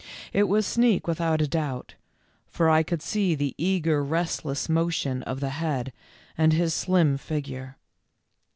[0.33, 1.93] It was Sneak, without a doubt,
[2.47, 5.93] for I could see the eager rest less motion of the head,
[6.35, 7.77] and his slim figure.